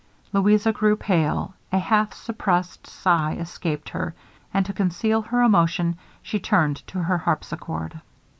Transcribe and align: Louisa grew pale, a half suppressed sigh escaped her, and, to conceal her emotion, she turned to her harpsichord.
Louisa 0.33 0.73
grew 0.73 0.95
pale, 0.95 1.53
a 1.71 1.77
half 1.77 2.11
suppressed 2.15 2.87
sigh 2.87 3.33
escaped 3.33 3.89
her, 3.89 4.15
and, 4.51 4.65
to 4.65 4.73
conceal 4.73 5.21
her 5.21 5.43
emotion, 5.43 5.95
she 6.23 6.39
turned 6.39 6.77
to 6.87 6.97
her 7.03 7.19
harpsichord. 7.19 8.01